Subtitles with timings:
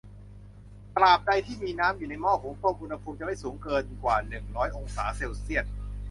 [0.95, 5.65] ตราบใดที่มีน้ำอยู่ในหม้อหุงต้มอุณหภูมิจะไม่สูงเกินกว่าหนึ่งร้อยองศาเซลเซียส